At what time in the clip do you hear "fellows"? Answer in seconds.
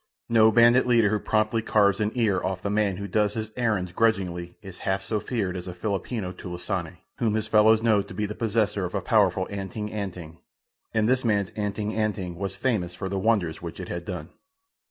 7.47-7.83